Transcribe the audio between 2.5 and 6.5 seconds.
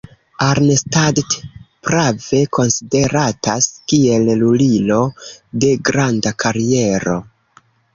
konsideratas kiel lulilo de granda